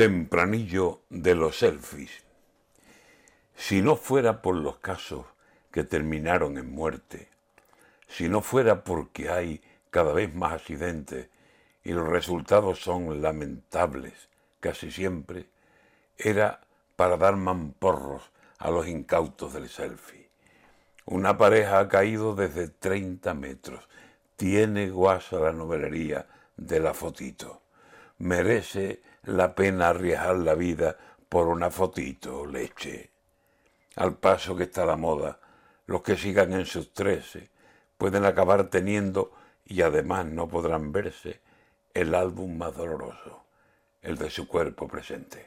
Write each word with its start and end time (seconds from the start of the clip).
Tempranillo 0.00 1.02
de 1.10 1.34
los 1.34 1.58
selfies. 1.58 2.24
Si 3.54 3.82
no 3.82 3.96
fuera 3.96 4.40
por 4.40 4.54
los 4.54 4.78
casos 4.78 5.26
que 5.70 5.84
terminaron 5.84 6.56
en 6.56 6.72
muerte, 6.72 7.28
si 8.08 8.26
no 8.26 8.40
fuera 8.40 8.82
porque 8.82 9.28
hay 9.28 9.60
cada 9.90 10.14
vez 10.14 10.34
más 10.34 10.54
accidentes 10.54 11.28
y 11.84 11.92
los 11.92 12.08
resultados 12.08 12.80
son 12.80 13.20
lamentables 13.20 14.30
casi 14.60 14.90
siempre, 14.90 15.50
era 16.16 16.62
para 16.96 17.18
dar 17.18 17.36
mamporros 17.36 18.30
a 18.58 18.70
los 18.70 18.88
incautos 18.88 19.52
del 19.52 19.68
selfie. 19.68 20.30
Una 21.04 21.36
pareja 21.36 21.78
ha 21.78 21.88
caído 21.88 22.34
desde 22.34 22.68
30 22.68 23.34
metros. 23.34 23.86
Tiene 24.36 24.88
guasa 24.88 25.38
la 25.40 25.52
novelería 25.52 26.26
de 26.56 26.80
la 26.80 26.94
fotito. 26.94 27.60
Merece 28.20 29.00
la 29.24 29.54
pena 29.54 29.88
arriesgar 29.88 30.36
la 30.36 30.54
vida 30.54 30.94
por 31.26 31.48
una 31.48 31.70
fotito, 31.70 32.44
leche. 32.44 33.12
Al 33.96 34.18
paso 34.18 34.54
que 34.54 34.64
está 34.64 34.84
la 34.84 34.96
moda, 34.96 35.40
los 35.86 36.02
que 36.02 36.18
sigan 36.18 36.52
en 36.52 36.66
sus 36.66 36.92
trece 36.92 37.48
pueden 37.96 38.26
acabar 38.26 38.68
teniendo 38.68 39.32
y 39.64 39.80
además 39.80 40.26
no 40.26 40.48
podrán 40.48 40.92
verse 40.92 41.40
el 41.94 42.14
álbum 42.14 42.58
más 42.58 42.76
doloroso, 42.76 43.46
el 44.02 44.18
de 44.18 44.28
su 44.28 44.46
cuerpo 44.46 44.86
presente. 44.86 45.38